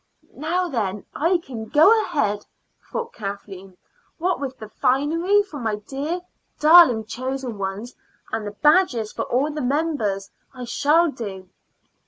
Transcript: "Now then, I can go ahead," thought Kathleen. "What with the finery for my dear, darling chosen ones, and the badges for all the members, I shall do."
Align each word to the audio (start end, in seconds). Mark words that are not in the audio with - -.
"Now 0.33 0.67
then, 0.67 1.05
I 1.13 1.37
can 1.37 1.65
go 1.65 2.01
ahead," 2.05 2.47
thought 2.91 3.13
Kathleen. 3.13 3.77
"What 4.17 4.39
with 4.39 4.57
the 4.57 4.67
finery 4.67 5.43
for 5.43 5.59
my 5.59 5.75
dear, 5.75 6.21
darling 6.59 7.05
chosen 7.05 7.59
ones, 7.59 7.93
and 8.31 8.47
the 8.47 8.57
badges 8.63 9.11
for 9.13 9.25
all 9.25 9.51
the 9.51 9.61
members, 9.61 10.31
I 10.55 10.63
shall 10.65 11.11
do." 11.11 11.49